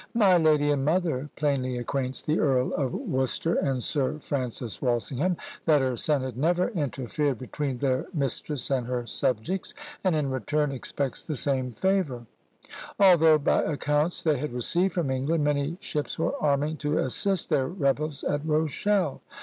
[0.15, 5.81] "My lady and mother" plainly acquaints the Earl of Worcester and Sir Francis Walsingham, that
[5.81, 11.21] her son had never interfered between their mistress and her subjects, and in return expects
[11.21, 12.25] the same favour;
[12.99, 17.67] although, by accounts they had received from England, many ships were arming to assist their
[17.67, 19.21] rebels at Rochelle.